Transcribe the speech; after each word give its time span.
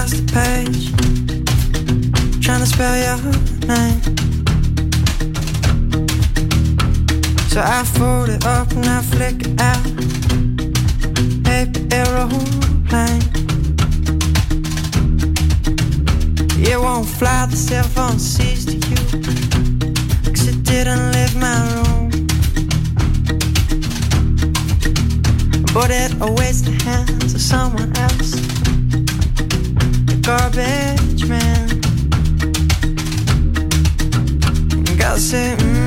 across 0.00 0.12
the 0.12 0.26
page, 0.32 0.92
trying 2.42 2.60
to 2.60 2.66
spell 2.66 2.96
your 2.96 3.18
name. 3.68 4.00
So 7.48 7.60
I 7.60 7.84
fold 7.84 8.30
it 8.30 8.46
up 8.46 8.70
and 8.72 8.86
I 8.86 9.02
flick 9.02 9.42
it 9.44 9.60
out. 9.60 9.84
Paper 11.44 11.82
aeroplane. 11.92 13.22
It 16.62 16.78
won't 16.80 17.06
fly, 17.06 17.46
the 17.46 17.56
cell 17.56 17.84
phone 17.84 18.18
sees 18.18 18.64
to 18.66 18.76
you. 18.76 18.96
Cause 20.32 20.48
it 20.48 20.62
didn't 20.62 21.12
leave 21.12 21.36
my 21.36 21.58
room. 21.74 22.10
But 25.74 25.90
it 25.90 26.20
always 26.22 26.62
the 26.62 26.72
hands 26.84 27.34
of 27.34 27.40
someone 27.40 27.94
else 27.96 28.59
garbage 30.30 31.26
man. 31.26 31.66
Gotta 34.96 35.18
say, 35.18 35.56
mm. 35.58 35.79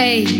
Hey. 0.00 0.39